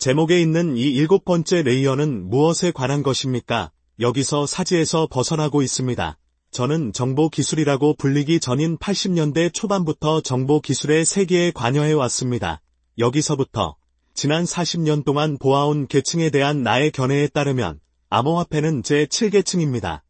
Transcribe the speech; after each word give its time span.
제목에 0.00 0.40
있는 0.40 0.78
이 0.78 0.84
일곱 0.84 1.26
번째 1.26 1.60
레이어는 1.60 2.30
무엇에 2.30 2.70
관한 2.70 3.02
것입니까? 3.02 3.70
여기서 4.00 4.46
사지에서 4.46 5.06
벗어나고 5.10 5.60
있습니다. 5.60 6.16
저는 6.50 6.94
정보기술이라고 6.94 7.96
불리기 7.96 8.40
전인 8.40 8.78
80년대 8.78 9.52
초반부터 9.52 10.22
정보기술의 10.22 11.04
세계에 11.04 11.50
관여해 11.50 11.92
왔습니다. 11.92 12.62
여기서부터 12.96 13.76
지난 14.14 14.44
40년 14.44 15.04
동안 15.04 15.36
보아온 15.36 15.86
계층에 15.86 16.30
대한 16.30 16.62
나의 16.62 16.92
견해에 16.92 17.28
따르면 17.28 17.78
암호화폐는 18.08 18.80
제7계층입니다. 18.80 20.00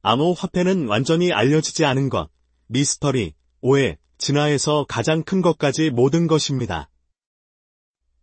암호화폐는 0.00 0.88
완전히 0.88 1.34
알려지지 1.34 1.84
않은 1.84 2.08
것, 2.08 2.30
미스터리, 2.68 3.34
오해, 3.60 3.98
진화에서 4.16 4.86
가장 4.88 5.22
큰 5.22 5.42
것까지 5.42 5.90
모든 5.90 6.26
것입니다. 6.26 6.88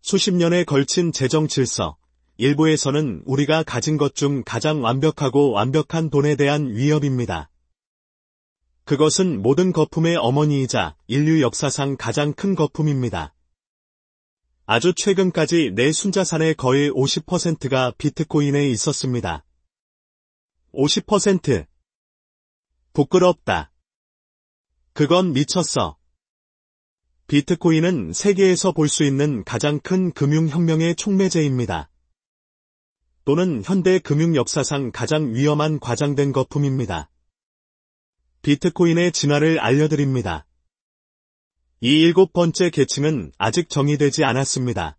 수십 0.01 0.33
년에 0.33 0.63
걸친 0.63 1.11
재정 1.11 1.47
질서, 1.47 1.95
일부에서는 2.37 3.21
우리가 3.25 3.61
가진 3.61 3.97
것 3.97 4.15
중 4.15 4.43
가장 4.43 4.83
완벽하고 4.83 5.51
완벽한 5.51 6.09
돈에 6.09 6.35
대한 6.35 6.75
위협입니다. 6.75 7.51
그것은 8.83 9.43
모든 9.43 9.71
거품의 9.71 10.17
어머니이자 10.17 10.97
인류 11.05 11.41
역사상 11.41 11.97
가장 11.97 12.33
큰 12.33 12.55
거품입니다. 12.55 13.35
아주 14.65 14.93
최근까지 14.95 15.73
내 15.75 15.91
순자산의 15.91 16.55
거의 16.55 16.89
50%가 16.89 17.93
비트코인에 17.99 18.69
있었습니다. 18.69 19.45
50% 20.73 21.67
부끄럽다. 22.93 23.71
그건 24.93 25.33
미쳤어. 25.33 26.00
비트코인은 27.27 28.13
세계에서 28.13 28.73
볼 28.73 28.87
수 28.87 29.03
있는 29.03 29.43
가장 29.43 29.79
큰 29.79 30.11
금융혁명의 30.11 30.95
촉매제입니다. 30.95 31.89
또는 33.23 33.61
현대 33.63 33.99
금융 33.99 34.35
역사상 34.35 34.91
가장 34.91 35.33
위험한 35.33 35.79
과장된 35.79 36.31
거품입니다. 36.31 37.09
비트코인의 38.41 39.11
진화를 39.11 39.59
알려드립니다. 39.59 40.45
이 41.79 42.01
일곱 42.01 42.33
번째 42.33 42.69
계층은 42.69 43.31
아직 43.37 43.69
정의되지 43.69 44.23
않았습니다. 44.23 44.97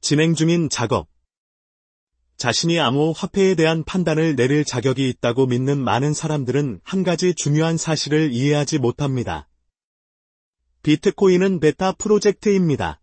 진행 0.00 0.34
중인 0.34 0.68
작업. 0.68 1.08
자신이 2.36 2.80
암호 2.80 3.12
화폐에 3.12 3.54
대한 3.54 3.84
판단을 3.84 4.34
내릴 4.34 4.64
자격이 4.64 5.08
있다고 5.10 5.46
믿는 5.46 5.78
많은 5.78 6.14
사람들은 6.14 6.80
한 6.84 7.02
가지 7.02 7.34
중요한 7.34 7.76
사실을 7.76 8.32
이해하지 8.32 8.78
못합니다. 8.78 9.49
비트코인은 10.82 11.60
베타 11.60 11.92
프로젝트입니다. 11.92 13.02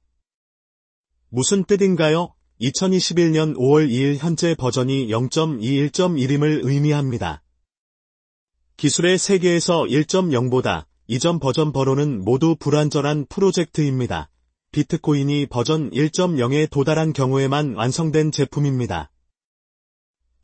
무슨 1.29 1.63
뜻인가요? 1.63 2.33
2021년 2.59 3.55
5월 3.55 3.87
2일 3.87 4.17
현재 4.17 4.55
버전이 4.55 5.09
0.21.1임을 5.09 6.65
의미합니다. 6.65 7.43
기술의 8.77 9.19
세계에서 9.19 9.83
1.0보다 9.83 10.87
이전 11.05 11.39
버전 11.39 11.71
번호는 11.71 12.25
모두 12.25 12.55
불완전한 12.55 13.27
프로젝트입니다. 13.29 14.31
비트코인이 14.71 15.45
버전 15.45 15.91
1.0에 15.91 16.71
도달한 16.71 17.13
경우에만 17.13 17.75
완성된 17.75 18.31
제품입니다. 18.31 19.11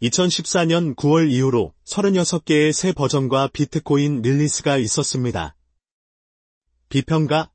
2014년 0.03 0.95
9월 0.95 1.31
이후로 1.31 1.73
36개의 1.85 2.73
새 2.73 2.91
버전과 2.91 3.47
비트코인 3.53 4.21
release가 4.21 4.77
있었습니다. 4.77 5.55
비평가 6.93 7.49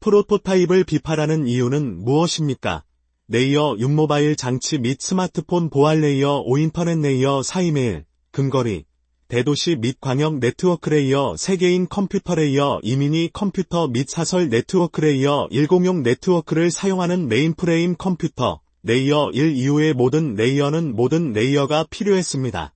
프로토타입을 0.00 0.84
비판하는 0.84 1.46
이유는 1.46 2.02
무엇입니까? 2.02 2.82
레이어 3.28 3.76
6 3.78 3.90
모바일 3.90 4.36
장치 4.36 4.78
및 4.78 5.02
스마트폰 5.02 5.68
보안 5.68 6.00
레이어 6.00 6.38
5 6.46 6.56
인터넷 6.56 6.98
레이어 6.98 7.42
4 7.42 7.60
이메일, 7.60 8.06
근거리, 8.30 8.86
대도시 9.28 9.76
및 9.76 9.98
광역 10.00 10.38
네트워크 10.38 10.88
레이어 10.88 11.34
세계인 11.36 11.90
컴퓨터 11.90 12.36
레이어 12.36 12.80
이미니 12.82 13.32
컴퓨터 13.34 13.86
및 13.86 14.08
사설 14.08 14.48
네트워크 14.48 15.02
레이어 15.02 15.48
106 15.52 16.00
네트워크를 16.00 16.70
사용하는 16.70 17.28
메인프레임 17.28 17.96
컴퓨터 17.98 18.62
레이어 18.82 19.28
1 19.34 19.54
이후의 19.58 19.92
모든 19.92 20.36
레이어는 20.36 20.96
모든 20.96 21.34
레이어가 21.34 21.84
필요했습니다. 21.90 22.75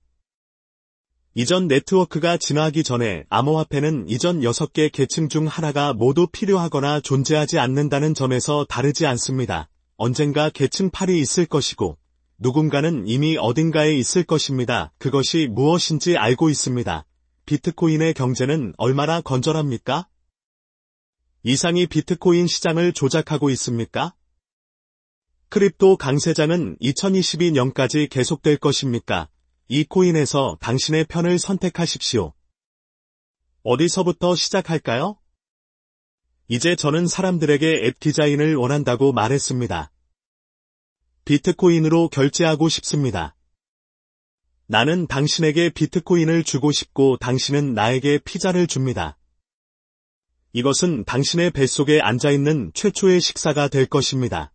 이전 1.33 1.69
네트워크가 1.69 2.35
진화하기 2.35 2.83
전에 2.83 3.23
암호화폐는 3.29 4.09
이전 4.09 4.41
6개 4.41 4.91
계층 4.91 5.29
중 5.29 5.47
하나가 5.47 5.93
모두 5.93 6.27
필요하거나 6.27 6.99
존재하지 6.99 7.57
않는다는 7.57 8.13
점에서 8.13 8.65
다르지 8.65 9.05
않습니다. 9.05 9.69
언젠가 9.95 10.49
계층 10.49 10.89
8이 10.89 11.17
있을 11.19 11.45
것이고 11.45 11.97
누군가는 12.37 13.07
이미 13.07 13.37
어딘가에 13.37 13.93
있을 13.95 14.23
것입니다. 14.23 14.91
그것이 14.97 15.47
무엇인지 15.49 16.17
알고 16.17 16.49
있습니다. 16.49 17.05
비트코인의 17.45 18.13
경제는 18.13 18.73
얼마나 18.75 19.21
건전합니까? 19.21 20.09
이상이 21.43 21.87
비트코인 21.87 22.47
시장을 22.47 22.91
조작하고 22.91 23.49
있습니까? 23.51 24.13
crypto 25.47 25.95
강세장은 25.95 26.77
2022년까지 26.81 28.09
계속될 28.09 28.57
것입니까? 28.57 29.29
이 29.73 29.85
코인에서 29.85 30.57
당신의 30.59 31.05
편을 31.05 31.39
선택하십시오. 31.39 32.33
어디서부터 33.63 34.35
시작할까요? 34.35 35.17
이제 36.49 36.75
저는 36.75 37.07
사람들에게 37.07 37.85
앱 37.85 37.97
디자인을 38.01 38.57
원한다고 38.57 39.13
말했습니다. 39.13 39.93
비트코인으로 41.23 42.09
결제하고 42.09 42.67
싶습니다. 42.67 43.37
나는 44.65 45.07
당신에게 45.07 45.69
비트코인을 45.69 46.43
주고 46.43 46.73
싶고 46.73 47.15
당신은 47.15 47.73
나에게 47.73 48.17
피자를 48.25 48.67
줍니다. 48.67 49.17
이것은 50.51 51.05
당신의 51.05 51.51
뱃속에 51.51 52.01
앉아있는 52.01 52.71
최초의 52.73 53.21
식사가 53.21 53.69
될 53.69 53.85
것입니다. 53.85 54.51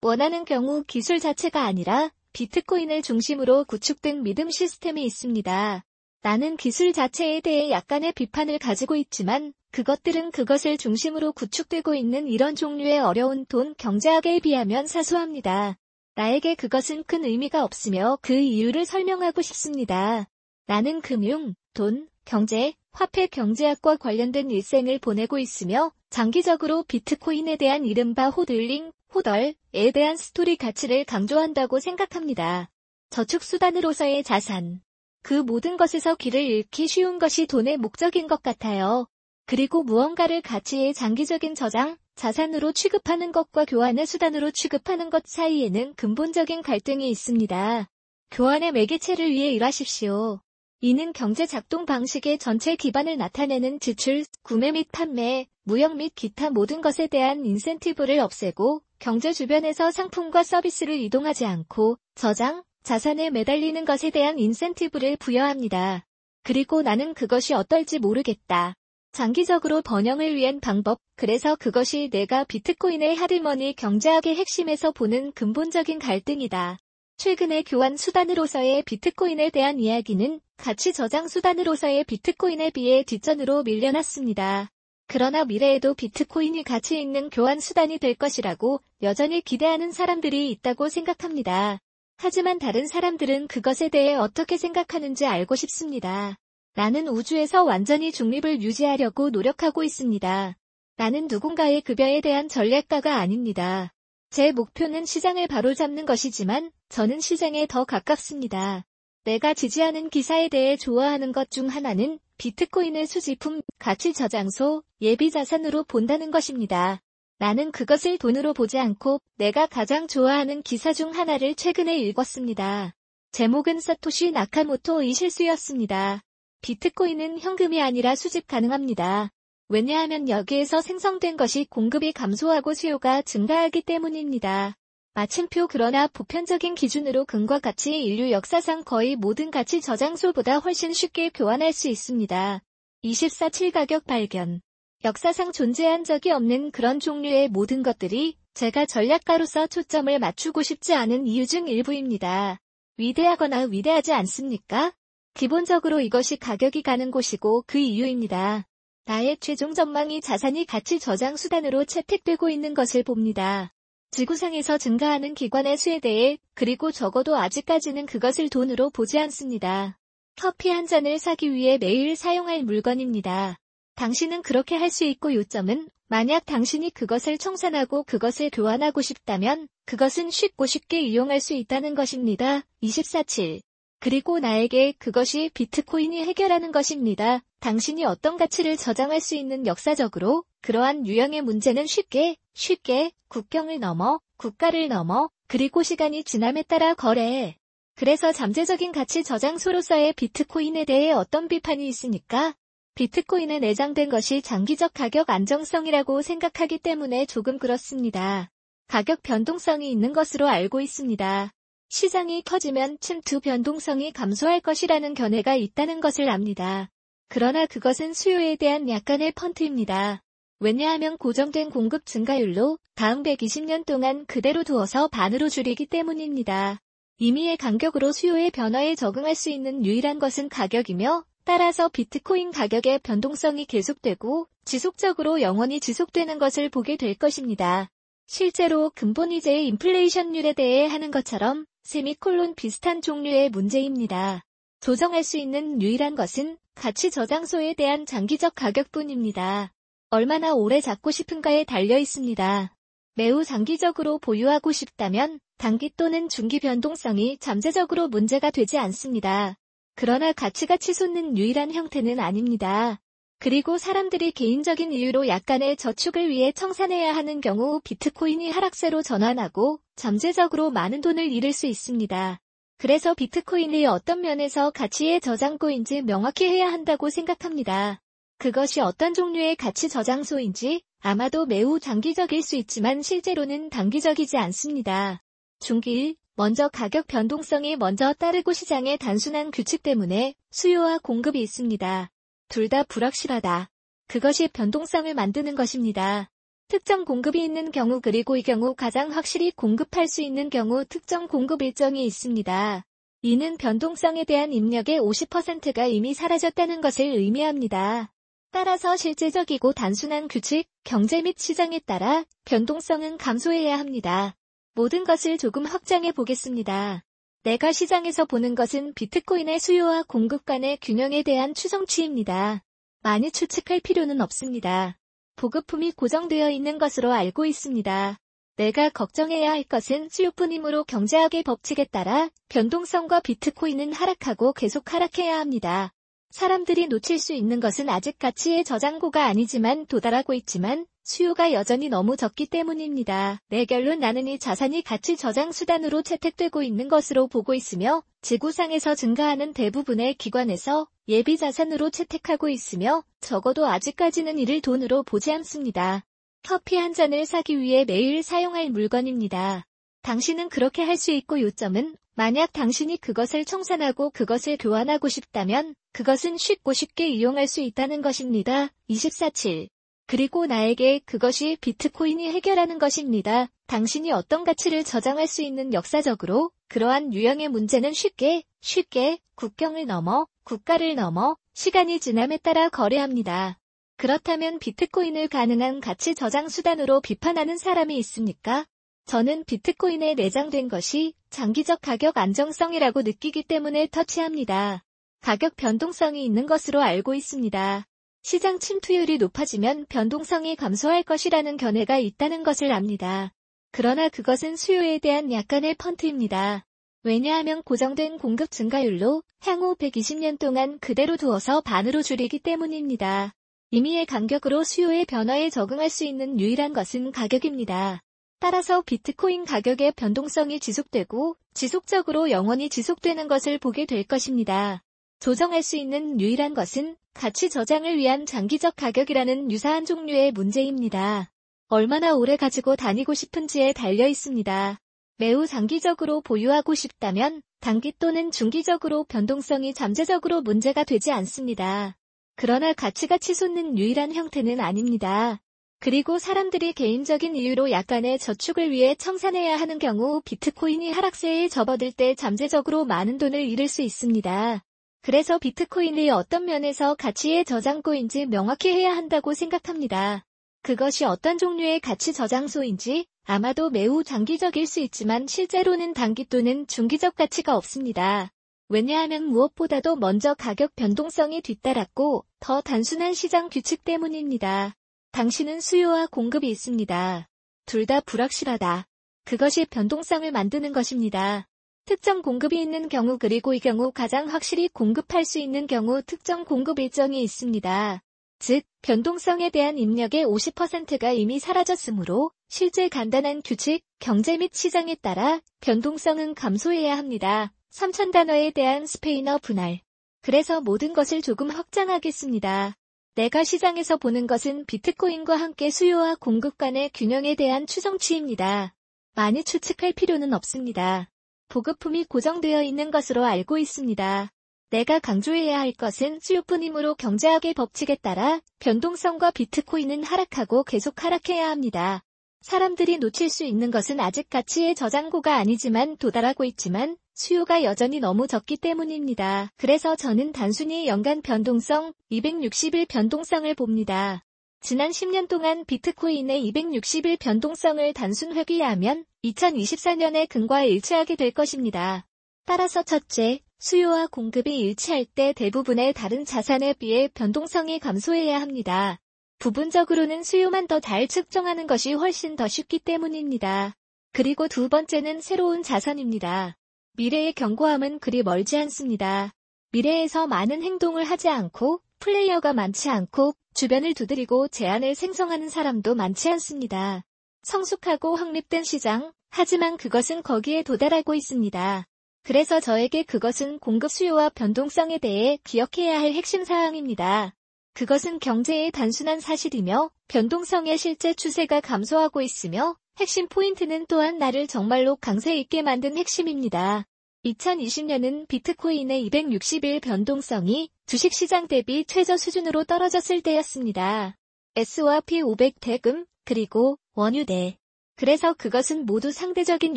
원하는 0.00 0.46
경우 0.46 0.82
기술 0.86 1.20
자체가 1.20 1.66
아니라 1.66 2.10
비트코인을 2.38 3.02
중심으로 3.02 3.64
구축된 3.64 4.22
믿음 4.22 4.48
시스템이 4.48 5.04
있습니다. 5.04 5.84
나는 6.22 6.56
기술 6.56 6.92
자체에 6.92 7.40
대해 7.40 7.68
약간의 7.68 8.12
비판을 8.12 8.60
가지고 8.60 8.94
있지만 8.94 9.52
그것들은 9.72 10.30
그것을 10.30 10.76
중심으로 10.76 11.32
구축되고 11.32 11.96
있는 11.96 12.28
이런 12.28 12.54
종류의 12.54 13.00
어려운 13.00 13.44
돈 13.46 13.74
경제학에 13.76 14.38
비하면 14.38 14.86
사소합니다. 14.86 15.78
나에게 16.14 16.54
그것은 16.54 17.02
큰 17.08 17.24
의미가 17.24 17.64
없으며 17.64 18.20
그 18.22 18.34
이유를 18.34 18.86
설명하고 18.86 19.42
싶습니다. 19.42 20.28
나는 20.66 21.00
금융, 21.00 21.56
돈, 21.74 22.08
경제, 22.24 22.72
화폐 22.92 23.26
경제학과 23.26 23.96
관련된 23.96 24.52
일생을 24.52 25.00
보내고 25.00 25.40
있으며 25.40 25.90
장기적으로 26.08 26.84
비트코인에 26.84 27.56
대한 27.56 27.84
이른바 27.84 28.28
호들링, 28.28 28.92
호덜에 29.14 29.54
대한 29.94 30.16
스토리 30.16 30.56
가치를 30.56 31.04
강조한다고 31.04 31.80
생각합니다. 31.80 32.70
저축 33.10 33.42
수단으로서의 33.42 34.22
자산. 34.22 34.80
그 35.22 35.34
모든 35.34 35.76
것에서 35.76 36.14
길을 36.14 36.40
잃기 36.42 36.86
쉬운 36.86 37.18
것이 37.18 37.46
돈의 37.46 37.78
목적인 37.78 38.26
것 38.26 38.42
같아요. 38.42 39.06
그리고 39.46 39.82
무언가를 39.82 40.42
가치의 40.42 40.92
장기적인 40.94 41.54
저장, 41.54 41.96
자산으로 42.16 42.72
취급하는 42.72 43.32
것과 43.32 43.64
교환의 43.64 44.06
수단으로 44.06 44.50
취급하는 44.50 45.08
것 45.08 45.22
사이에는 45.26 45.94
근본적인 45.94 46.62
갈등이 46.62 47.08
있습니다. 47.10 47.88
교환의 48.30 48.72
매개체를 48.72 49.30
위해 49.30 49.52
일하십시오. 49.52 50.40
이는 50.80 51.12
경제 51.12 51.46
작동 51.46 51.86
방식의 51.86 52.38
전체 52.38 52.76
기반을 52.76 53.16
나타내는 53.16 53.80
지출, 53.80 54.24
구매 54.42 54.70
및 54.70 54.88
판매, 54.92 55.48
무역 55.64 55.96
및 55.96 56.12
기타 56.14 56.50
모든 56.50 56.80
것에 56.80 57.06
대한 57.06 57.44
인센티브를 57.44 58.20
없애고 58.20 58.82
경제 58.98 59.32
주변에서 59.32 59.92
상품과 59.92 60.42
서비스를 60.42 60.98
이동하지 60.98 61.44
않고 61.44 61.98
저장, 62.16 62.64
자산에 62.82 63.30
매달리는 63.30 63.84
것에 63.84 64.10
대한 64.10 64.40
인센티브를 64.40 65.16
부여합니다. 65.18 66.04
그리고 66.42 66.82
나는 66.82 67.14
그것이 67.14 67.54
어떨지 67.54 68.00
모르겠다. 68.00 68.74
장기적으로 69.12 69.82
번영을 69.82 70.34
위한 70.34 70.58
방법, 70.58 70.98
그래서 71.16 71.54
그것이 71.54 72.08
내가 72.10 72.42
비트코인의 72.44 73.14
하드머니 73.16 73.74
경제학의 73.76 74.34
핵심에서 74.34 74.90
보는 74.90 75.32
근본적인 75.32 76.00
갈등이다. 76.00 76.78
최근의 77.18 77.64
교환 77.64 77.96
수단으로서의 77.96 78.82
비트코인에 78.82 79.50
대한 79.50 79.78
이야기는 79.78 80.40
가치 80.56 80.92
저장 80.92 81.28
수단으로서의 81.28 82.04
비트코인에 82.04 82.70
비해 82.70 83.04
뒷전으로 83.04 83.62
밀려났습니다. 83.62 84.70
그러나 85.08 85.46
미래에도 85.46 85.94
비트코인이 85.94 86.62
가치 86.64 87.00
있는 87.00 87.30
교환 87.30 87.60
수단이 87.60 87.96
될 87.96 88.14
것이라고 88.14 88.82
여전히 89.02 89.40
기대하는 89.40 89.90
사람들이 89.90 90.50
있다고 90.50 90.90
생각합니다. 90.90 91.78
하지만 92.18 92.58
다른 92.58 92.86
사람들은 92.86 93.46
그것에 93.46 93.88
대해 93.88 94.14
어떻게 94.14 94.58
생각하는지 94.58 95.24
알고 95.24 95.56
싶습니다. 95.56 96.36
나는 96.74 97.08
우주에서 97.08 97.64
완전히 97.64 98.12
중립을 98.12 98.60
유지하려고 98.60 99.30
노력하고 99.30 99.82
있습니다. 99.82 100.54
나는 100.96 101.26
누군가의 101.26 101.80
급여에 101.80 102.20
대한 102.20 102.48
전략가가 102.48 103.16
아닙니다. 103.16 103.94
제 104.28 104.52
목표는 104.52 105.06
시장을 105.06 105.46
바로잡는 105.46 106.04
것이지만 106.04 106.70
저는 106.90 107.20
시장에 107.20 107.66
더 107.66 107.86
가깝습니다. 107.86 108.84
내가 109.24 109.52
지지하는 109.54 110.08
기사에 110.10 110.48
대해 110.48 110.76
좋아하는 110.76 111.32
것 111.32 111.50
중 111.50 111.68
하나는 111.68 112.18
비트코인을 112.38 113.06
수집품, 113.06 113.60
가치 113.78 114.12
저장소, 114.12 114.82
예비 115.00 115.30
자산으로 115.30 115.84
본다는 115.84 116.30
것입니다. 116.30 117.02
나는 117.38 117.72
그것을 117.72 118.16
돈으로 118.18 118.54
보지 118.54 118.78
않고 118.78 119.20
내가 119.36 119.66
가장 119.66 120.06
좋아하는 120.06 120.62
기사 120.62 120.92
중 120.92 121.14
하나를 121.14 121.56
최근에 121.56 121.98
읽었습니다. 121.98 122.94
제목은 123.32 123.80
사토시 123.80 124.30
나카모토의 124.30 125.12
실수였습니다. 125.12 126.22
비트코인은 126.62 127.40
현금이 127.40 127.82
아니라 127.82 128.14
수집 128.14 128.46
가능합니다. 128.46 129.30
왜냐하면 129.68 130.28
여기에서 130.28 130.80
생성된 130.80 131.36
것이 131.36 131.66
공급이 131.68 132.12
감소하고 132.12 132.72
수요가 132.72 133.20
증가하기 133.20 133.82
때문입니다. 133.82 134.77
마침표 135.18 135.66
그러나 135.66 136.06
보편적인 136.06 136.76
기준으로 136.76 137.24
금과 137.24 137.58
같이 137.58 138.04
인류 138.04 138.30
역사상 138.30 138.84
거의 138.84 139.16
모든 139.16 139.50
가치 139.50 139.80
저장소보다 139.80 140.58
훨씬 140.58 140.92
쉽게 140.92 141.30
교환할 141.30 141.72
수 141.72 141.88
있습니다. 141.88 142.62
24.7 143.02 143.72
가격 143.72 144.04
발견 144.04 144.60
역사상 145.02 145.50
존재한 145.50 146.04
적이 146.04 146.30
없는 146.30 146.70
그런 146.70 147.00
종류의 147.00 147.48
모든 147.48 147.82
것들이 147.82 148.36
제가 148.54 148.86
전략가로서 148.86 149.66
초점을 149.66 150.16
맞추고 150.16 150.62
싶지 150.62 150.94
않은 150.94 151.26
이유 151.26 151.48
중 151.48 151.66
일부입니다. 151.66 152.60
위대하거나 152.96 153.62
위대하지 153.70 154.12
않습니까? 154.12 154.92
기본적으로 155.34 155.98
이것이 156.00 156.36
가격이 156.36 156.82
가는 156.82 157.10
곳이고 157.10 157.64
그 157.66 157.78
이유입니다. 157.78 158.68
나의 159.06 159.38
최종 159.40 159.74
전망이 159.74 160.20
자산이 160.20 160.64
가치 160.64 161.00
저장 161.00 161.34
수단으로 161.34 161.86
채택되고 161.86 162.50
있는 162.50 162.72
것을 162.72 163.02
봅니다. 163.02 163.72
지구상에서 164.10 164.78
증가하는 164.78 165.34
기관의 165.34 165.76
수에 165.76 166.00
대해 166.00 166.38
그리고 166.54 166.90
적어도 166.90 167.36
아직까지는 167.36 168.06
그것을 168.06 168.48
돈으로 168.48 168.90
보지 168.90 169.18
않습니다. 169.18 169.98
커피 170.36 170.70
한 170.70 170.86
잔을 170.86 171.18
사기 171.18 171.52
위해 171.52 171.78
매일 171.78 172.16
사용할 172.16 172.62
물건입니다. 172.62 173.58
당신은 173.96 174.42
그렇게 174.42 174.76
할 174.76 174.90
수 174.90 175.04
있고 175.04 175.34
요점은 175.34 175.88
만약 176.06 176.46
당신이 176.46 176.90
그것을 176.90 177.36
청산하고 177.36 178.04
그것을 178.04 178.50
교환하고 178.50 179.02
싶다면 179.02 179.68
그것은 179.84 180.30
쉽고 180.30 180.66
쉽게 180.66 181.02
이용할 181.02 181.40
수 181.40 181.52
있다는 181.52 181.94
것입니다. 181.94 182.62
24.7 182.82 183.60
그리고 184.00 184.38
나에게 184.38 184.92
그것이 184.92 185.50
비트코인이 185.52 186.24
해결하는 186.24 186.72
것입니다. 186.72 187.42
당신이 187.60 188.04
어떤 188.04 188.36
가치를 188.36 188.76
저장할 188.76 189.20
수 189.20 189.34
있는 189.34 189.66
역사적으로 189.66 190.44
그러한 190.60 191.06
유형의 191.06 191.42
문제는 191.42 191.86
쉽게, 191.86 192.36
쉽게 192.58 193.12
국경을 193.28 193.78
넘어, 193.78 194.18
국가를 194.36 194.88
넘어, 194.88 195.30
그리고 195.46 195.84
시간이 195.84 196.24
지남에 196.24 196.64
따라 196.64 196.92
거래해. 196.92 197.56
그래서 197.94 198.32
잠재적인 198.32 198.90
가치 198.90 199.22
저장소로서의 199.22 200.12
비트코인에 200.14 200.84
대해 200.84 201.12
어떤 201.12 201.46
비판이 201.46 201.86
있으니까? 201.86 202.56
비트코인에 202.96 203.60
내장된 203.60 204.08
것이 204.08 204.42
장기적 204.42 204.92
가격 204.92 205.30
안정성이라고 205.30 206.20
생각하기 206.20 206.80
때문에 206.80 207.26
조금 207.26 207.60
그렇습니다. 207.60 208.50
가격 208.88 209.22
변동성이 209.22 209.92
있는 209.92 210.12
것으로 210.12 210.48
알고 210.48 210.80
있습니다. 210.80 211.52
시장이 211.90 212.42
커지면 212.42 212.98
침투 212.98 213.38
변동성이 213.38 214.10
감소할 214.12 214.60
것이라는 214.60 215.14
견해가 215.14 215.54
있다는 215.54 216.00
것을 216.00 216.28
압니다. 216.28 216.90
그러나 217.28 217.66
그것은 217.66 218.14
수요에 218.14 218.56
대한 218.56 218.88
약간의 218.88 219.30
펀트입니다. 219.32 220.24
왜냐하면 220.60 221.16
고정된 221.16 221.70
공급 221.70 222.04
증가율로 222.04 222.78
다음 222.94 223.22
120년 223.22 223.86
동안 223.86 224.26
그대로 224.26 224.64
두어서 224.64 225.06
반으로 225.08 225.48
줄이기 225.48 225.86
때문입니다. 225.86 226.80
이미의 227.18 227.56
간격으로 227.56 228.12
수요의 228.12 228.50
변화에 228.50 228.94
적응할 228.94 229.34
수 229.34 229.50
있는 229.50 229.84
유일한 229.84 230.18
것은 230.18 230.48
가격이며 230.48 231.24
따라서 231.44 231.88
비트코인 231.88 232.50
가격의 232.50 233.00
변동성이 233.02 233.64
계속되고 233.64 234.48
지속적으로 234.64 235.40
영원히 235.40 235.80
지속되는 235.80 236.38
것을 236.38 236.68
보게 236.68 236.96
될 236.96 237.14
것입니다. 237.14 237.88
실제로 238.26 238.90
근본 238.94 239.32
이제의 239.32 239.66
인플레이션율에 239.68 240.52
대해 240.52 240.86
하는 240.86 241.10
것처럼 241.10 241.64
세미콜론 241.84 242.54
비슷한 242.54 243.00
종류의 243.00 243.48
문제입니다. 243.48 244.44
조정할 244.80 245.24
수 245.24 245.38
있는 245.38 245.80
유일한 245.80 246.14
것은 246.14 246.58
가치 246.74 247.10
저장소에 247.10 247.74
대한 247.74 248.04
장기적 248.04 248.54
가격뿐입니다. 248.54 249.72
얼마나 250.10 250.54
오래 250.54 250.80
잡고 250.80 251.10
싶은가에 251.10 251.64
달려 251.64 251.98
있습니다. 251.98 252.74
매우 253.14 253.44
장기적으로 253.44 254.18
보유하고 254.18 254.72
싶다면 254.72 255.38
단기 255.58 255.90
또는 255.98 256.30
중기 256.30 256.60
변동성이 256.60 257.36
잠재적으로 257.36 258.08
문제가 258.08 258.50
되지 258.50 258.78
않습니다. 258.78 259.56
그러나 259.96 260.32
가치가 260.32 260.78
치솟는 260.78 261.36
유일한 261.36 261.72
형태는 261.72 262.20
아닙니다. 262.20 263.00
그리고 263.38 263.76
사람들이 263.76 264.32
개인적인 264.32 264.92
이유로 264.92 265.28
약간의 265.28 265.76
저축을 265.76 266.30
위해 266.30 266.52
청산해야 266.52 267.14
하는 267.14 267.42
경우 267.42 267.80
비트코인이 267.84 268.50
하락세로 268.50 269.02
전환하고 269.02 269.78
잠재적으로 269.94 270.70
많은 270.70 271.02
돈을 271.02 271.30
잃을 271.30 271.52
수 271.52 271.66
있습니다. 271.66 272.38
그래서 272.78 273.12
비트코인이 273.12 273.84
어떤 273.84 274.22
면에서 274.22 274.70
가치의 274.70 275.20
저장고인지 275.20 276.00
명확히 276.02 276.46
해야 276.46 276.72
한다고 276.72 277.10
생각합니다. 277.10 278.00
그것이 278.38 278.80
어떤 278.80 279.14
종류의 279.14 279.56
가치 279.56 279.88
저장소인지 279.88 280.82
아마도 281.00 281.44
매우 281.44 281.80
장기적일 281.80 282.42
수 282.42 282.54
있지만 282.56 283.02
실제로는 283.02 283.68
단기적이지 283.68 284.36
않습니다. 284.36 285.22
중기 285.58 286.16
먼저 286.36 286.68
가격 286.68 287.08
변동성이 287.08 287.74
먼저 287.74 288.12
따르고 288.12 288.52
시장의 288.52 288.98
단순한 288.98 289.50
규칙 289.50 289.82
때문에 289.82 290.34
수요와 290.52 290.98
공급이 291.02 291.40
있습니다. 291.42 292.10
둘 292.48 292.68
다 292.68 292.84
불확실하다. 292.84 293.70
그것이 294.06 294.46
변동성을 294.48 295.12
만드는 295.12 295.56
것입니다. 295.56 296.30
특정 296.68 297.04
공급이 297.04 297.42
있는 297.42 297.72
경우 297.72 298.00
그리고 298.00 298.36
이 298.36 298.42
경우 298.42 298.74
가장 298.76 299.10
확실히 299.10 299.50
공급할 299.50 300.06
수 300.06 300.22
있는 300.22 300.48
경우 300.48 300.84
특정 300.84 301.26
공급 301.26 301.62
일정이 301.62 302.06
있습니다. 302.06 302.84
이는 303.22 303.56
변동성에 303.56 304.24
대한 304.24 304.52
입력의 304.52 305.00
50%가 305.00 305.86
이미 305.86 306.14
사라졌다는 306.14 306.80
것을 306.80 307.04
의미합니다. 307.04 308.12
따라서 308.50 308.96
실제적이고 308.96 309.72
단순한 309.72 310.28
규칙, 310.28 310.66
경제 310.84 311.20
및 311.20 311.38
시장에 311.38 311.78
따라 311.80 312.24
변동성은 312.44 313.18
감소해야 313.18 313.78
합니다. 313.78 314.34
모든 314.74 315.04
것을 315.04 315.38
조금 315.38 315.66
확장해 315.66 316.12
보겠습니다. 316.12 317.04
내가 317.42 317.72
시장에서 317.72 318.24
보는 318.24 318.54
것은 318.54 318.94
비트코인의 318.94 319.60
수요와 319.60 320.04
공급 320.04 320.44
간의 320.44 320.78
균형에 320.80 321.22
대한 321.22 321.54
추정치입니다. 321.54 322.62
많이 323.02 323.30
추측할 323.30 323.80
필요는 323.80 324.20
없습니다. 324.20 324.98
보급품이 325.36 325.92
고정되어 325.92 326.50
있는 326.50 326.78
것으로 326.78 327.12
알고 327.12 327.44
있습니다. 327.44 328.18
내가 328.56 328.88
걱정해야 328.88 329.52
할 329.52 329.62
것은 329.62 330.08
수요뿐이므로 330.08 330.84
경제학의 330.84 331.44
법칙에 331.44 331.84
따라 331.84 332.28
변동성과 332.48 333.20
비트코인은 333.20 333.92
하락하고 333.92 334.52
계속 334.52 334.92
하락해야 334.92 335.38
합니다. 335.38 335.92
사람들이 336.30 336.88
놓칠 336.88 337.18
수 337.18 337.32
있는 337.32 337.58
것은 337.60 337.88
아직 337.88 338.18
가치의 338.18 338.64
저장고가 338.64 339.24
아니지만 339.24 339.86
도달하고 339.86 340.34
있지만 340.34 340.86
수요가 341.02 341.52
여전히 341.52 341.88
너무 341.88 342.18
적기 342.18 342.46
때문입니다. 342.46 343.40
내 343.48 343.64
결론 343.64 344.00
나는 344.00 344.28
이 344.28 344.38
자산이 344.38 344.82
가치 344.82 345.16
저장 345.16 345.52
수단으로 345.52 346.02
채택되고 346.02 346.62
있는 346.62 346.88
것으로 346.88 347.28
보고 347.28 347.54
있으며 347.54 348.02
지구상에서 348.20 348.94
증가하는 348.94 349.54
대부분의 349.54 350.14
기관에서 350.14 350.86
예비 351.08 351.38
자산으로 351.38 351.88
채택하고 351.88 352.50
있으며 352.50 353.02
적어도 353.20 353.66
아직까지는 353.66 354.38
이를 354.38 354.60
돈으로 354.60 355.02
보지 355.02 355.32
않습니다. 355.32 356.04
커피 356.46 356.76
한 356.76 356.92
잔을 356.92 357.24
사기 357.24 357.58
위해 357.58 357.86
매일 357.86 358.22
사용할 358.22 358.68
물건입니다. 358.70 359.64
당신은 360.02 360.50
그렇게 360.50 360.82
할 360.82 360.98
수 360.98 361.10
있고 361.10 361.40
요점은 361.40 361.96
만약 362.18 362.52
당신이 362.52 362.96
그것을 362.96 363.44
청산하고 363.44 364.10
그것을 364.10 364.56
교환하고 364.56 365.08
싶다면 365.08 365.76
그것은 365.92 366.36
쉽고 366.36 366.72
쉽게 366.72 367.08
이용할 367.08 367.46
수 367.46 367.60
있다는 367.60 368.02
것입니다. 368.02 368.70
24.7 368.90 369.68
그리고 370.08 370.44
나에게 370.46 370.98
그것이 371.04 371.56
비트코인이 371.60 372.28
해결하는 372.32 372.80
것입니다. 372.80 373.46
당신이 373.68 374.10
어떤 374.10 374.42
가치를 374.42 374.82
저장할 374.82 375.28
수 375.28 375.42
있는 375.42 375.72
역사적으로 375.72 376.50
그러한 376.66 377.14
유형의 377.14 377.50
문제는 377.50 377.92
쉽게, 377.92 378.42
쉽게 378.62 379.20
국경을 379.36 379.86
넘어, 379.86 380.26
국가를 380.42 380.96
넘어 380.96 381.36
시간이 381.54 382.00
지남에 382.00 382.38
따라 382.38 382.68
거래합니다. 382.68 383.60
그렇다면 383.96 384.58
비트코인을 384.58 385.28
가능한 385.28 385.78
가치 385.78 386.16
저장 386.16 386.48
수단으로 386.48 387.00
비판하는 387.00 387.58
사람이 387.58 387.96
있습니까? 387.98 388.66
저는 389.08 389.44
비트코인에 389.46 390.16
내장된 390.16 390.68
것이 390.68 391.14
장기적 391.30 391.80
가격 391.80 392.18
안정성이라고 392.18 393.00
느끼기 393.00 393.42
때문에 393.42 393.88
터치합니다. 393.90 394.84
가격 395.22 395.56
변동성이 395.56 396.26
있는 396.26 396.44
것으로 396.44 396.82
알고 396.82 397.14
있습니다. 397.14 397.86
시장 398.20 398.58
침투율이 398.58 399.16
높아지면 399.16 399.86
변동성이 399.88 400.56
감소할 400.56 401.04
것이라는 401.04 401.56
견해가 401.56 401.96
있다는 401.96 402.42
것을 402.42 402.70
압니다. 402.70 403.32
그러나 403.70 404.10
그것은 404.10 404.56
수요에 404.56 404.98
대한 404.98 405.32
약간의 405.32 405.76
펀트입니다. 405.76 406.66
왜냐하면 407.02 407.62
고정된 407.62 408.18
공급 408.18 408.50
증가율로 408.50 409.22
향후 409.40 409.74
120년 409.76 410.38
동안 410.38 410.78
그대로 410.80 411.16
두어서 411.16 411.62
반으로 411.62 412.02
줄이기 412.02 412.40
때문입니다. 412.40 413.32
임의의 413.70 414.04
간격으로 414.04 414.64
수요의 414.64 415.06
변화에 415.06 415.48
적응할 415.48 415.88
수 415.88 416.04
있는 416.04 416.38
유일한 416.38 416.74
것은 416.74 417.10
가격입니다. 417.10 418.02
따라서 418.40 418.82
비트코인 418.82 419.44
가격의 419.44 419.92
변동성이 419.92 420.60
지속되고 420.60 421.36
지속적으로 421.54 422.30
영원히 422.30 422.68
지속되는 422.68 423.26
것을 423.26 423.58
보게 423.58 423.84
될 423.84 424.04
것입니다. 424.04 424.82
조정할 425.20 425.62
수 425.62 425.76
있는 425.76 426.20
유일한 426.20 426.54
것은 426.54 426.96
가치 427.14 427.50
저장을 427.50 427.96
위한 427.96 428.26
장기적 428.26 428.76
가격이라는 428.76 429.50
유사한 429.50 429.84
종류의 429.84 430.30
문제입니다. 430.30 431.32
얼마나 431.66 432.14
오래 432.14 432.36
가지고 432.36 432.76
다니고 432.76 433.14
싶은지에 433.14 433.72
달려 433.72 434.06
있습니다. 434.06 434.78
매우 435.16 435.46
장기적으로 435.46 436.20
보유하고 436.20 436.76
싶다면 436.76 437.42
단기 437.60 437.92
또는 437.98 438.30
중기적으로 438.30 439.02
변동성이 439.02 439.74
잠재적으로 439.74 440.42
문제가 440.42 440.84
되지 440.84 441.10
않습니다. 441.10 441.96
그러나 442.36 442.72
가치가 442.72 443.18
치솟는 443.18 443.76
유일한 443.76 444.14
형태는 444.14 444.60
아닙니다. 444.60 445.40
그리고 445.80 446.18
사람들이 446.18 446.72
개인적인 446.72 447.36
이유로 447.36 447.70
약간의 447.70 448.18
저축을 448.18 448.70
위해 448.72 448.96
청산해야 448.96 449.56
하는 449.56 449.78
경우 449.78 450.20
비트코인이 450.24 450.90
하락세에 450.90 451.48
접어들 451.48 451.92
때 451.92 452.16
잠재적으로 452.16 452.84
많은 452.84 453.16
돈을 453.18 453.40
잃을 453.40 453.68
수 453.68 453.82
있습니다. 453.82 454.64
그래서 455.02 455.38
비트코인이 455.38 456.10
어떤 456.10 456.46
면에서 456.46 456.94
가치의 456.96 457.44
저장고인지 457.44 458.26
명확히 458.26 458.70
해야 458.70 458.96
한다고 458.96 459.34
생각합니다. 459.34 460.24
그것이 460.62 461.04
어떤 461.04 461.38
종류의 461.38 461.78
가치 461.78 462.12
저장소인지 462.12 463.06
아마도 463.24 463.70
매우 463.70 464.02
장기적일 464.02 464.66
수 464.66 464.80
있지만 464.80 465.28
실제로는 465.28 465.94
단기 465.94 466.24
또는 466.24 466.66
중기적 466.66 467.14
가치가 467.14 467.56
없습니다. 467.56 468.32
왜냐하면 468.68 469.24
무엇보다도 469.26 469.96
먼저 469.96 470.34
가격 470.34 470.74
변동성이 470.74 471.40
뒤따랐고 471.40 472.24
더 472.40 472.60
단순한 472.60 473.14
시장 473.14 473.48
규칙 473.48 473.84
때문입니다. 473.84 474.74
당신은 475.12 475.60
수요와 475.60 476.06
공급이 476.06 476.48
있습니다. 476.50 477.28
둘 477.66 477.86
다 477.86 478.00
불확실하다. 478.00 478.86
그것이 479.24 479.66
변동성을 479.66 480.30
만드는 480.30 480.72
것입니다. 480.72 481.48
특정 481.84 482.22
공급이 482.22 482.60
있는 482.60 482.88
경우 482.88 483.18
그리고 483.18 483.54
이 483.54 483.60
경우 483.60 483.92
가장 483.92 484.28
확실히 484.28 484.68
공급할 484.68 485.24
수 485.24 485.38
있는 485.38 485.66
경우 485.66 486.02
특정 486.02 486.44
공급 486.44 486.78
일정이 486.78 487.22
있습니다. 487.22 488.02
즉, 488.38 488.62
변동성에 488.82 489.50
대한 489.50 489.78
입력의 489.78 490.24
50%가 490.24 491.12
이미 491.12 491.38
사라졌으므로 491.38 492.30
실제 492.48 492.88
간단한 492.88 493.42
규칙, 493.44 493.82
경제 493.98 494.36
및 494.36 494.54
시장에 494.54 494.94
따라 494.94 495.40
변동성은 495.60 496.34
감소해야 496.34 496.96
합니다. 496.96 497.52
3천단어에 497.72 498.54
대한 498.54 498.86
스페인어 498.86 499.38
분할. 499.38 499.80
그래서 500.22 500.60
모든 500.60 500.92
것을 500.92 501.20
조금 501.20 501.50
확장하겠습니다. 501.50 502.76
내가 503.18 503.42
시장에서 503.42 503.96
보는 503.96 504.28
것은 504.28 504.64
비트코인과 504.66 505.34
함께 505.34 505.70
수요와 505.70 506.14
공급 506.20 506.56
간의 506.56 506.88
균형에 506.94 507.34
대한 507.34 507.66
추정치입니다. 507.66 508.76
많이 509.16 509.42
추측할 509.42 509.92
필요는 509.92 510.32
없습니다. 510.34 511.10
보급품이 511.48 512.04
고정되어 512.04 512.62
있는 512.62 512.92
것으로 512.92 513.24
알고 513.24 513.58
있습니다. 513.58 514.30
내가 514.70 515.00
강조해야 515.00 515.58
할 515.58 515.72
것은 515.72 516.20
수요뿐이므로 516.20 516.94
경제학의 516.94 517.54
법칙에 517.54 517.96
따라 517.96 518.40
변동성과 518.60 519.32
비트코인은 519.32 520.04
하락하고 520.04 520.62
계속 520.62 521.02
하락해야 521.02 521.50
합니다. 521.50 522.04
사람들이 522.42 522.98
놓칠 522.98 523.30
수 523.30 523.42
있는 523.42 523.72
것은 523.72 523.98
아직 523.98 524.30
가치의 524.30 524.76
저장고가 524.76 525.34
아니지만 525.34 525.96
도달하고 525.96 526.44
있지만 526.44 526.96
수요가 527.18 527.64
여전히 527.64 527.98
너무 527.98 528.28
적기 528.28 528.56
때문입니다. 528.56 529.50
그래서 529.56 529.96
저는 529.96 530.30
단순히 530.30 530.86
연간 530.86 531.20
변동성 531.20 531.92
260일 532.12 532.86
변동성을 532.86 533.52
봅니다. 533.56 534.24
지난 534.60 534.92
10년 534.92 535.28
동안 535.28 535.64
비트코인의 535.64 536.48
260일 536.52 537.18
변동성을 537.18 537.92
단순 537.92 538.36
회귀하면 538.36 539.04
2024년의 539.24 540.28
근과 540.28 540.62
일치하게 540.62 541.16
될 541.16 541.32
것입니다. 541.32 542.06
따라서 542.46 542.84
첫째, 542.84 543.40
수요와 543.58 544.06
공급이 544.12 544.56
일치할 544.56 545.04
때 545.04 545.32
대부분의 545.32 545.94
다른 545.94 546.24
자산에 546.24 546.74
비해 546.74 547.08
변동성이 547.08 547.80
감소해야 547.80 548.40
합니다. 548.40 549.00
부분적으로는 549.40 550.22
수요만 550.22 550.68
더 550.68 550.78
잘 550.78 551.08
측정하는 551.08 551.66
것이 551.66 551.94
훨씬 551.94 552.36
더 552.36 552.46
쉽기 552.46 552.78
때문입니다. 552.78 553.74
그리고 554.12 554.46
두 554.46 554.68
번째는 554.68 555.20
새로운 555.20 555.64
자산입니다. 555.64 556.57
미래의 556.98 557.32
견고함은 557.34 558.00
그리 558.00 558.24
멀지 558.24 558.56
않습니다. 558.56 559.32
미래에서 559.70 560.26
많은 560.26 560.64
행동을 560.64 561.04
하지 561.04 561.28
않고 561.28 561.80
플레이어가 562.00 562.54
많지 562.54 562.90
않고 562.90 563.34
주변을 563.54 563.94
두드리고 563.94 564.48
제안을 564.48 564.96
생성하는 564.96 565.48
사람도 565.48 565.94
많지 565.94 566.28
않습니다. 566.30 567.04
성숙하고 567.44 568.16
확립된 568.16 568.64
시장, 568.64 569.12
하지만 569.30 569.76
그것은 569.76 570.24
거기에 570.24 570.64
도달하고 570.64 571.14
있습니다. 571.14 571.86
그래서 572.24 572.58
저에게 572.58 573.04
그것은 573.04 573.60
공급 573.60 573.92
수요와 573.92 574.30
변동성에 574.30 574.98
대해 574.98 575.38
기억해야 575.44 576.00
할 576.00 576.12
핵심 576.14 576.42
사항입니다. 576.42 577.32
그것은 577.74 578.18
경제의 578.18 578.72
단순한 578.72 579.20
사실이며 579.20 579.92
변동성의 580.08 580.76
실제 580.76 581.14
추세가 581.14 581.60
감소하고 581.60 582.22
있으며 582.22 582.76
핵심 582.98 583.28
포인트는 583.28 583.86
또한 583.86 584.18
나를 584.18 584.48
정말로 584.48 584.96
강세 584.96 585.36
있게 585.36 585.62
만든 585.62 585.96
핵심입니다. 585.96 586.84
2020년은 587.24 588.26
비트코인의 588.26 589.08
260일 589.08 589.80
변동성이 589.80 590.68
주식시장 590.86 591.46
대비 591.46 591.84
최저 591.84 592.16
수준으로 592.16 592.64
떨어졌을 592.64 593.20
때였습니다. 593.20 594.16
S와 594.56 595.00
P500 595.00 595.54
대금, 595.60 596.06
그리고 596.24 596.78
원유대. 596.94 597.58
그래서 597.94 598.34
그것은 598.34 598.84
모두 598.84 599.12
상대적인 599.12 599.76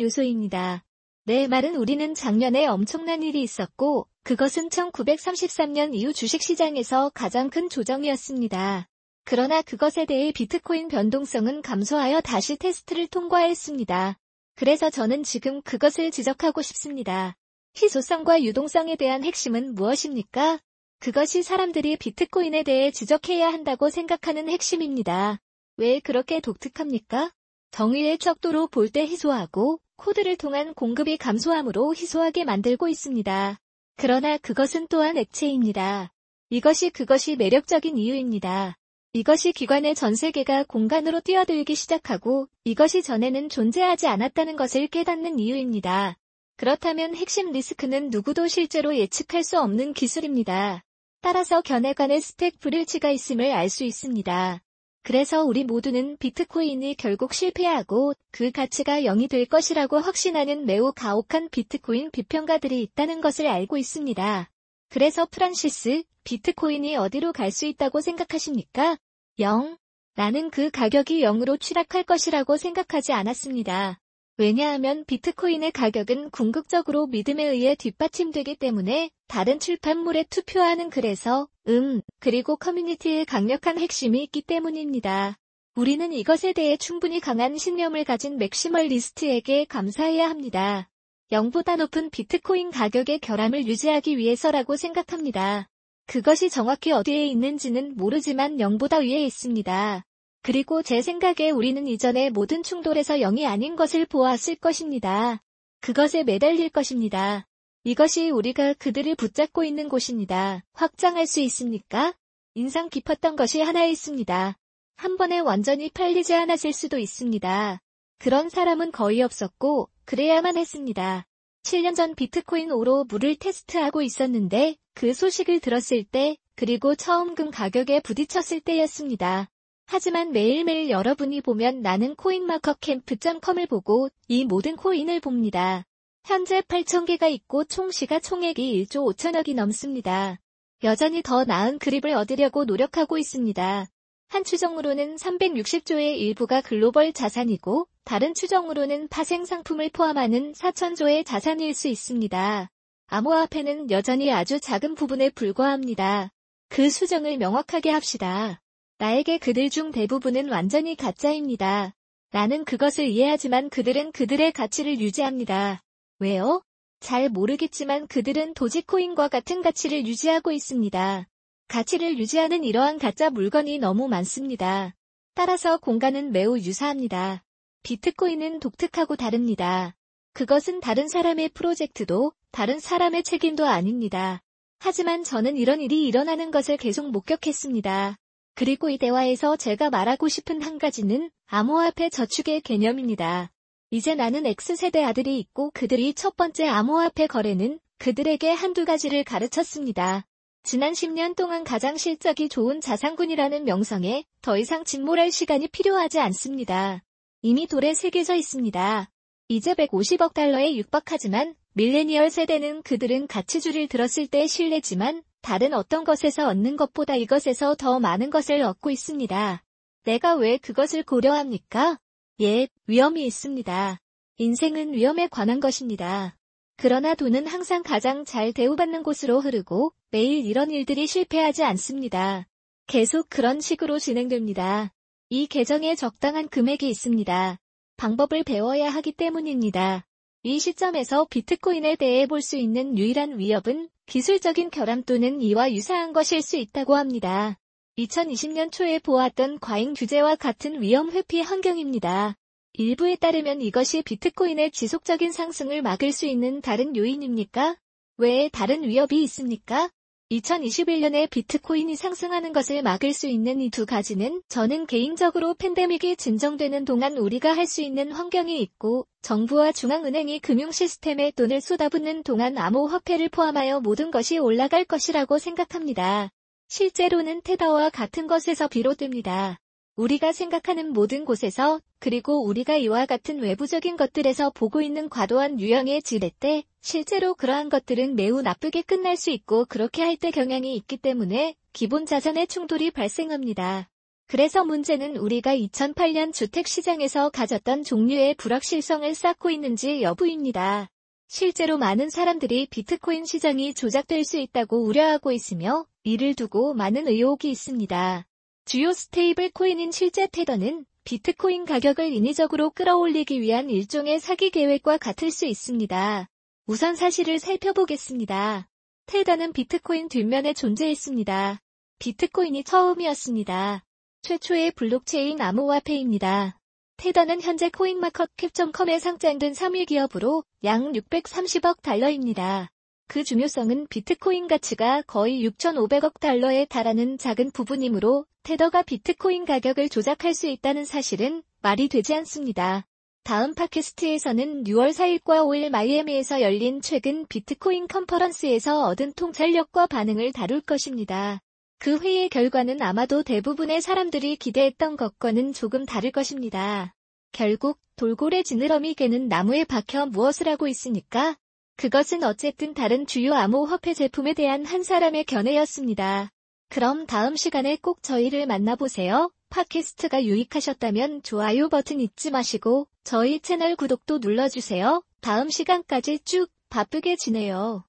요소입니다. 0.00 0.82
내 1.24 1.46
말은 1.46 1.76
우리는 1.76 2.14
작년에 2.14 2.66
엄청난 2.66 3.22
일이 3.22 3.42
있었고 3.42 4.08
그것은 4.24 4.68
1933년 4.68 5.94
이후 5.94 6.12
주식시장에서 6.12 7.10
가장 7.14 7.50
큰 7.50 7.68
조정이었습니다. 7.68 8.88
그러나 9.24 9.62
그것에 9.62 10.04
대해 10.04 10.32
비트코인 10.32 10.88
변동성은 10.88 11.62
감소하여 11.62 12.20
다시 12.20 12.56
테스트를 12.56 13.06
통과했습니다. 13.06 14.18
그래서 14.56 14.90
저는 14.90 15.22
지금 15.22 15.62
그것을 15.62 16.10
지적하고 16.10 16.62
싶습니다. 16.62 17.36
희소성과 17.76 18.42
유동성에 18.42 18.96
대한 18.96 19.24
핵심은 19.24 19.74
무엇입니까? 19.74 20.60
그것이 20.98 21.42
사람들이 21.42 21.96
비트코인에 21.96 22.62
대해 22.62 22.90
지적해야 22.90 23.48
한다고 23.48 23.90
생각하는 23.90 24.48
핵심입니다. 24.48 25.40
왜 25.76 26.00
그렇게 26.00 26.40
독특합니까? 26.40 27.32
정의의 27.70 28.18
척도로 28.18 28.66
볼 28.68 28.90
때 28.90 29.06
희소하고 29.06 29.80
코드를 29.96 30.36
통한 30.36 30.74
공급이 30.74 31.16
감소함으로 31.16 31.94
희소하게 31.94 32.44
만들고 32.44 32.88
있습니다. 32.88 33.58
그러나 33.96 34.36
그것은 34.36 34.88
또한 34.88 35.16
액체입니다. 35.16 36.12
이것이 36.50 36.90
그것이 36.90 37.36
매력적인 37.36 37.96
이유입니다. 37.96 38.76
이것이 39.14 39.52
기관의 39.52 39.94
전 39.94 40.14
세계가 40.14 40.64
공간으로 40.64 41.20
뛰어들기 41.20 41.74
시작하고 41.74 42.48
이것이 42.64 43.02
전에는 43.02 43.50
존재하지 43.50 44.06
않았다는 44.06 44.56
것을 44.56 44.86
깨닫는 44.86 45.38
이유입니다. 45.38 46.16
그렇다면 46.56 47.14
핵심 47.14 47.52
리스크는 47.52 48.08
누구도 48.08 48.48
실제로 48.48 48.96
예측할 48.96 49.44
수 49.44 49.60
없는 49.60 49.92
기술입니다. 49.92 50.82
따라서 51.20 51.60
견해 51.60 51.98
간의 51.98 52.22
stack 52.22 52.58
불일치가 52.58 53.10
있음을 53.10 53.52
알 53.52 53.68
수 53.68 53.84
있습니다. 53.84 54.62
그래서 55.02 55.44
우리 55.44 55.64
모두는 55.64 56.16
비트코인이 56.16 56.94
결국 56.94 57.34
실패하고 57.34 58.14
그 58.30 58.50
가치가 58.50 59.02
0이 59.02 59.28
될 59.28 59.44
것이라고 59.44 59.98
확신하는 59.98 60.64
매우 60.64 60.90
가혹한 60.90 61.50
비트코인 61.50 62.12
비평가들이 62.12 62.80
있다는 62.80 63.20
것을 63.20 63.46
알고 63.46 63.76
있습니다. 63.76 64.51
그래서 64.92 65.24
프란시스, 65.24 66.02
비트코인이 66.22 66.96
어디로 66.96 67.32
갈 67.32 67.50
수 67.50 67.64
있다고 67.64 68.02
생각하십니까? 68.02 68.98
0. 69.38 69.78
나는 70.16 70.50
그 70.50 70.70
가격이 70.70 71.22
0으로 71.22 71.58
추락할 71.58 72.02
것이라고 72.04 72.58
생각하지 72.58 73.14
않았습니다. 73.14 73.98
왜냐하면 74.36 75.06
비트코인의 75.06 75.72
가격은 75.72 76.28
궁극적으로 76.28 77.06
믿음에 77.06 77.42
의해 77.42 77.74
뒷받침되기 77.74 78.56
때문에 78.56 79.08
다른 79.28 79.58
출판물에 79.60 80.24
투표하는 80.24 80.90
글에서 80.90 81.48
음, 81.68 82.02
그리고 82.18 82.56
커뮤니티의 82.56 83.24
강력한 83.24 83.78
핵심이 83.78 84.22
있기 84.24 84.42
때문입니다. 84.42 85.38
우리는 85.74 86.12
이것에 86.12 86.52
대해 86.52 86.76
충분히 86.76 87.18
강한 87.18 87.56
신념을 87.56 88.04
가진 88.04 88.36
맥시멀리스트에게 88.36 89.64
감사해야 89.64 90.28
합니다. 90.28 90.90
0보다 91.32 91.76
높은 91.76 92.10
비트코인 92.10 92.70
가격의 92.70 93.20
결함을 93.20 93.66
유지하기 93.66 94.18
위해서라고 94.18 94.76
생각합니다. 94.76 95.66
그것이 96.06 96.50
정확히 96.50 96.92
어디에 96.92 97.26
있는지는 97.26 97.96
모르지만 97.96 98.58
0보다 98.58 99.00
위에 99.00 99.24
있습니다. 99.24 100.04
그리고 100.42 100.82
제 100.82 101.00
생각에 101.00 101.50
우리는 101.50 101.86
이전의 101.86 102.30
모든 102.30 102.62
충돌에서 102.62 103.14
0이 103.14 103.46
아닌 103.46 103.76
것을 103.76 104.04
보았을 104.04 104.56
것입니다. 104.56 105.42
그것에 105.80 106.22
매달릴 106.22 106.68
것입니다. 106.68 107.46
이것이 107.84 108.28
우리가 108.28 108.74
그들을 108.74 109.14
붙잡고 109.14 109.64
있는 109.64 109.88
곳입니다. 109.88 110.62
확장할 110.74 111.26
수 111.26 111.40
있습니까? 111.40 112.12
인상 112.54 112.90
깊었던 112.90 113.36
것이 113.36 113.62
하나 113.62 113.86
있습니다. 113.86 114.56
한 114.96 115.16
번에 115.16 115.38
완전히 115.38 115.88
팔리지 115.88 116.34
않았을 116.34 116.74
수도 116.74 116.98
있습니다. 116.98 117.80
그런 118.18 118.50
사람은 118.50 118.92
거의 118.92 119.22
없었고 119.22 119.88
그래야만 120.04 120.56
했습니다. 120.56 121.26
7년 121.62 121.94
전 121.94 122.14
비트코인 122.14 122.68
5로 122.68 123.08
물을 123.08 123.36
테스트하고 123.36 124.02
있었는데 124.02 124.76
그 124.94 125.14
소식을 125.14 125.60
들었을 125.60 126.04
때 126.04 126.36
그리고 126.56 126.94
처음 126.94 127.34
금 127.34 127.50
가격에 127.50 128.00
부딪혔을 128.00 128.60
때였습니다. 128.60 129.48
하지만 129.86 130.32
매일매일 130.32 130.90
여러분이 130.90 131.40
보면 131.40 131.82
나는 131.82 132.14
코인마커캠프.com을 132.16 133.66
보고 133.66 134.08
이 134.28 134.44
모든 134.44 134.76
코인을 134.76 135.20
봅니다. 135.20 135.84
현재 136.24 136.60
8,000개가 136.60 137.30
있고 137.32 137.64
총 137.64 137.90
시가 137.90 138.20
총액이 138.20 138.86
1조 138.86 139.14
5천억이 139.14 139.54
넘습니다. 139.54 140.38
여전히 140.84 141.22
더 141.22 141.44
나은 141.44 141.78
그립을 141.78 142.14
얻으려고 142.14 142.64
노력하고 142.64 143.18
있습니다. 143.18 143.86
한 144.28 144.44
추정으로는 144.44 145.16
360조의 145.16 146.16
일부가 146.18 146.60
글로벌 146.60 147.12
자산이고 147.12 147.86
다른 148.04 148.34
추정으로는 148.34 149.08
파생 149.08 149.44
상품을 149.44 149.90
포함하는 149.90 150.52
4천조의 150.52 151.24
자산일 151.24 151.74
수 151.74 151.88
있습니다. 151.88 152.68
암호화폐는 153.06 153.90
여전히 153.90 154.32
아주 154.32 154.58
작은 154.58 154.94
부분에 154.94 155.30
불과합니다. 155.30 156.30
그 156.68 156.90
수정을 156.90 157.36
명확하게 157.38 157.90
합시다. 157.90 158.60
나에게 158.98 159.38
그들 159.38 159.70
중 159.70 159.90
대부분은 159.90 160.48
완전히 160.48 160.96
가짜입니다. 160.96 161.94
나는 162.30 162.64
그것을 162.64 163.08
이해하지만 163.08 163.68
그들은 163.68 164.12
그들의 164.12 164.52
가치를 164.52 164.98
유지합니다. 165.00 165.82
왜요? 166.18 166.62
잘 167.00 167.28
모르겠지만 167.28 168.06
그들은 168.06 168.54
도지코인과 168.54 169.28
같은 169.28 169.60
가치를 169.60 170.06
유지하고 170.06 170.52
있습니다. 170.52 171.28
가치를 171.68 172.18
유지하는 172.18 172.64
이러한 172.64 172.98
가짜 172.98 173.28
물건이 173.28 173.78
너무 173.78 174.08
많습니다. 174.08 174.94
따라서 175.34 175.78
공간은 175.78 176.32
매우 176.32 176.58
유사합니다. 176.58 177.42
비트코인은 177.82 178.60
독특하고 178.60 179.16
다릅니다. 179.16 179.94
그것은 180.32 180.80
다른 180.80 181.08
사람의 181.08 181.50
프로젝트도 181.50 182.32
다른 182.50 182.78
사람의 182.80 183.22
책임도 183.22 183.66
아닙니다. 183.66 184.42
하지만 184.78 185.24
저는 185.24 185.56
이런 185.56 185.80
일이 185.80 186.06
일어나는 186.06 186.50
것을 186.50 186.76
계속 186.76 187.10
목격했습니다. 187.10 188.16
그리고 188.54 188.90
이 188.90 188.98
대화에서 188.98 189.56
제가 189.56 189.90
말하고 189.90 190.28
싶은 190.28 190.62
한 190.62 190.78
가지는 190.78 191.30
암호화폐 191.46 192.10
저축의 192.10 192.62
개념입니다. 192.62 193.50
이제 193.90 194.14
나는 194.14 194.46
X세대 194.46 195.02
아들이 195.02 195.38
있고 195.38 195.70
그들이 195.72 196.14
첫 196.14 196.36
번째 196.36 196.66
암호화폐 196.66 197.26
거래는 197.26 197.78
그들에게 197.98 198.50
한두 198.50 198.84
가지를 198.84 199.22
가르쳤습니다. 199.22 200.26
지난 200.64 200.92
10년 200.92 201.36
동안 201.36 201.64
가장 201.64 201.96
실적이 201.96 202.48
좋은 202.48 202.80
자산군이라는 202.80 203.64
명성에 203.64 204.24
더 204.42 204.56
이상 204.56 204.84
진몰할 204.84 205.30
시간이 205.30 205.68
필요하지 205.68 206.20
않습니다. 206.20 207.02
이미 207.44 207.66
돌에 207.66 207.92
새겨져 207.92 208.36
있습니다. 208.36 209.10
이제 209.48 209.74
150억 209.74 210.32
달러에 210.32 210.76
육박하지만 210.76 211.56
밀레니얼 211.72 212.30
세대는 212.30 212.82
그들은 212.82 213.26
가치주를 213.26 213.88
들었을 213.88 214.28
때 214.28 214.46
신뢰지만 214.46 215.24
다른 215.40 215.74
어떤 215.74 216.04
것에서 216.04 216.46
얻는 216.46 216.76
것보다 216.76 217.16
이것에서 217.16 217.74
더 217.74 217.98
많은 217.98 218.30
것을 218.30 218.62
얻고 218.62 218.90
있습니다. 218.90 219.64
내가 220.04 220.34
왜 220.36 220.56
그것을 220.56 221.02
고려합니까? 221.02 221.98
예, 222.40 222.68
위험이 222.86 223.26
있습니다. 223.26 223.98
인생은 224.36 224.94
위험에 224.94 225.26
관한 225.26 225.58
것입니다. 225.58 226.36
그러나 226.76 227.16
돈은 227.16 227.48
항상 227.48 227.82
가장 227.82 228.24
잘 228.24 228.52
대우받는 228.52 229.02
곳으로 229.02 229.40
흐르고 229.40 229.92
매일 230.10 230.46
이런 230.46 230.70
일들이 230.70 231.08
실패하지 231.08 231.64
않습니다. 231.64 232.46
계속 232.86 233.28
그런 233.28 233.60
식으로 233.60 233.98
진행됩니다. 233.98 234.92
이 235.34 235.46
계정에 235.46 235.94
적당한 235.94 236.46
금액이 236.46 236.86
있습니다. 236.90 237.58
방법을 237.96 238.44
배워야 238.44 238.90
하기 238.90 239.12
때문입니다. 239.12 240.06
이 240.42 240.58
시점에서 240.58 241.26
비트코인에 241.30 241.96
대해 241.96 242.26
볼 242.26 242.42
수 242.42 242.58
있는 242.58 242.98
유일한 242.98 243.38
위협은 243.38 243.88
기술적인 244.04 244.68
결함 244.68 245.04
또는 245.04 245.40
이와 245.40 245.72
유사한 245.72 246.12
것일 246.12 246.42
수 246.42 246.58
있다고 246.58 246.96
합니다. 246.96 247.58
2020년 247.96 248.70
초에 248.70 248.98
보았던 248.98 249.60
과잉 249.60 249.94
규제와 249.94 250.36
같은 250.36 250.82
위험 250.82 251.10
회피 251.10 251.40
환경입니다. 251.40 252.36
일부에 252.74 253.16
따르면 253.16 253.62
이것이 253.62 254.02
비트코인의 254.02 254.70
지속적인 254.72 255.32
상승을 255.32 255.80
막을 255.80 256.12
수 256.12 256.26
있는 256.26 256.60
다른 256.60 256.94
요인입니까? 256.94 257.78
왜 258.18 258.50
다른 258.50 258.82
위협이 258.82 259.22
있습니까? 259.22 259.88
2021년에 260.32 261.28
비트코인이 261.28 261.94
상승하는 261.94 262.52
것을 262.54 262.82
막을 262.82 263.12
수 263.12 263.26
있는 263.26 263.60
이 263.60 263.68
두 263.68 263.84
가지는 263.84 264.42
저는 264.48 264.86
개인적으로 264.86 265.54
팬데믹이 265.54 266.16
진정되는 266.16 266.84
동안 266.86 267.16
우리가 267.18 267.54
할 267.54 267.66
수 267.66 267.80
있는 267.82 268.12
환경이 268.12 268.60
있고 268.60 269.06
정부와 269.22 269.72
중앙은행이 269.72 270.40
금융 270.40 270.70
시스템에 270.70 271.30
돈을 271.32 271.60
쏟아붓는 271.60 272.22
동안 272.22 272.58
암호화폐를 272.58 273.28
포함하여 273.28 273.80
모든 273.80 274.10
것이 274.10 274.38
올라갈 274.38 274.84
것이라고 274.84 275.38
생각합니다. 275.38 276.30
실제로는 276.68 277.42
테더와 277.42 277.90
같은 277.90 278.26
것에서 278.26 278.68
비롯됩니다. 278.68 279.58
우리가 279.96 280.32
생각하는 280.32 280.92
모든 280.92 281.24
곳에서 281.26 281.80
그리고 281.98 282.44
우리가 282.44 282.76
이와 282.78 283.04
같은 283.04 283.40
외부적인 283.40 283.96
것들에서 283.98 284.50
보고 284.50 284.80
있는 284.80 285.10
과도한 285.10 285.60
유형의 285.60 286.02
지뢰 286.02 286.30
때 286.40 286.64
실제로 286.80 287.34
그러한 287.34 287.68
것들은 287.68 288.16
매우 288.16 288.40
나쁘게 288.40 288.82
끝날 288.82 289.16
수 289.16 289.30
있고 289.30 289.66
그렇게 289.66 290.02
할 290.02 290.16
때 290.16 290.30
경향이 290.30 290.74
있기 290.76 290.96
때문에 290.96 291.56
기본 291.72 292.06
자산의 292.06 292.46
충돌이 292.46 292.90
발생합니다. 292.90 293.90
그래서 294.28 294.64
문제는 294.64 295.16
우리가 295.16 295.54
2008년 295.54 296.32
주택시장에서 296.32 297.28
가졌던 297.28 297.84
종류의 297.84 298.34
불확실성을 298.36 299.14
쌓고 299.14 299.50
있는지 299.50 300.00
여부입니다. 300.02 300.88
실제로 301.28 301.76
많은 301.76 302.08
사람들이 302.08 302.66
비트코인 302.70 303.26
시장이 303.26 303.74
조작될 303.74 304.24
수 304.24 304.38
있다고 304.38 304.84
우려하고 304.84 305.32
있으며 305.32 305.86
이를 306.02 306.34
두고 306.34 306.72
많은 306.72 307.08
의혹이 307.08 307.50
있습니다. 307.50 308.26
주요 308.64 308.92
스테이블 308.92 309.50
코인인 309.50 309.90
실제 309.90 310.26
테더는 310.26 310.86
비트코인 311.04 311.64
가격을 311.64 312.12
인위적으로 312.12 312.70
끌어올리기 312.70 313.40
위한 313.40 313.68
일종의 313.68 314.20
사기 314.20 314.50
계획과 314.50 314.98
같을 314.98 315.30
수 315.30 315.46
있습니다. 315.46 316.28
우선 316.66 316.94
사실을 316.94 317.40
살펴보겠습니다. 317.40 318.68
테더는 319.06 319.52
비트코인 319.52 320.08
뒷면에 320.08 320.54
존재했습니다. 320.54 321.60
비트코인이 321.98 322.62
처음이었습니다. 322.62 323.84
최초의 324.22 324.70
블록체인 324.72 325.40
암호화폐입니다. 325.40 326.58
테더는 326.98 327.42
현재 327.42 327.68
코인마켓캡.com에 327.68 329.00
상장된 329.00 329.52
3위 329.52 329.86
기업으로 329.88 330.44
약 330.62 330.92
630억 330.92 331.82
달러입니다. 331.82 332.70
그 333.12 333.24
중요성은 333.24 333.88
비트코인 333.90 334.48
가치가 334.48 335.02
거의 335.02 335.46
6,500억 335.46 336.18
달러에 336.18 336.64
달하는 336.64 337.18
작은 337.18 337.50
부분이므로 337.50 338.24
테더가 338.42 338.84
비트코인 338.84 339.44
가격을 339.44 339.90
조작할 339.90 340.32
수 340.32 340.46
있다는 340.46 340.86
사실은 340.86 341.42
말이 341.60 341.88
되지 341.88 342.14
않습니다. 342.14 342.86
다음 343.22 343.54
팟캐스트에서는 343.54 344.64
6월 344.64 344.94
4일과 344.94 345.44
5일 345.44 345.68
마이애미에서 345.68 346.40
열린 346.40 346.80
최근 346.80 347.26
비트코인 347.26 347.86
컨퍼런스에서 347.86 348.86
얻은 348.86 349.12
통찰력과 349.12 349.88
반응을 349.88 350.32
다룰 350.32 350.62
것입니다. 350.62 351.42
그 351.80 351.98
회의의 351.98 352.30
결과는 352.30 352.80
아마도 352.80 353.22
대부분의 353.22 353.82
사람들이 353.82 354.36
기대했던 354.36 354.96
것과는 354.96 355.52
조금 355.52 355.84
다를 355.84 356.12
것입니다. 356.12 356.94
결국 357.32 357.78
돌고래 357.96 358.42
지느러미 358.42 358.94
개는 358.94 359.28
나무에 359.28 359.64
박혀 359.64 360.06
무엇을 360.06 360.48
하고 360.48 360.66
있으니까 360.66 361.36
그것은 361.76 362.22
어쨌든 362.24 362.74
다른 362.74 363.06
주요 363.06 363.34
암호화폐 363.34 363.94
제품에 363.94 364.34
대한 364.34 364.64
한 364.64 364.82
사람의 364.82 365.24
견해였습니다. 365.24 366.30
그럼 366.68 367.06
다음 367.06 367.36
시간에 367.36 367.76
꼭 367.76 368.02
저희를 368.02 368.46
만나보세요. 368.46 369.30
팟캐스트가 369.50 370.24
유익하셨다면 370.24 371.22
좋아요 371.22 371.68
버튼 371.68 372.00
잊지 372.00 372.30
마시고 372.30 372.88
저희 373.04 373.40
채널 373.40 373.76
구독도 373.76 374.18
눌러주세요. 374.18 375.02
다음 375.20 375.50
시간까지 375.50 376.20
쭉 376.24 376.48
바쁘게 376.70 377.16
지내요. 377.16 377.80